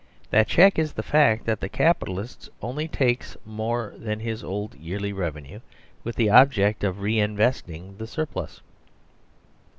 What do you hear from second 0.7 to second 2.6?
is the fact that the Capitalist